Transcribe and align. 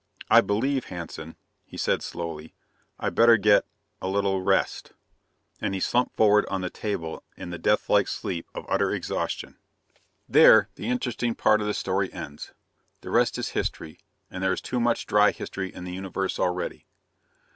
"I 0.31 0.41
believe, 0.41 0.85
Hanson," 0.85 1.35
he 1.63 1.77
said 1.77 2.01
slowly, 2.01 2.55
"I'd 2.99 3.13
better 3.13 3.37
get... 3.37 3.67
a 4.01 4.07
little... 4.07 4.41
rest," 4.41 4.93
and 5.61 5.75
he 5.75 5.79
slumped 5.79 6.15
forward 6.17 6.43
on 6.47 6.61
the 6.61 6.71
table 6.71 7.21
in 7.37 7.51
the 7.51 7.59
death 7.59 7.87
like 7.87 8.07
sleep 8.07 8.47
of 8.55 8.65
utter 8.67 8.89
exhaustion. 8.89 9.57
There 10.27 10.69
the 10.73 10.89
interesting 10.89 11.35
part 11.35 11.61
of 11.61 11.67
the 11.67 11.75
story 11.75 12.11
ends. 12.11 12.51
The 13.01 13.11
rest 13.11 13.37
is 13.37 13.49
history, 13.49 13.99
and 14.31 14.43
there 14.43 14.53
is 14.53 14.61
too 14.61 14.79
much 14.79 15.05
dry 15.05 15.29
history 15.29 15.71
in 15.71 15.83
the 15.83 15.93
Universe 15.93 16.39
already. 16.39 16.87